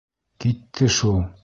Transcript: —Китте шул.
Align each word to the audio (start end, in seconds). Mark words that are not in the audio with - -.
—Китте 0.45 0.89
шул. 0.99 1.23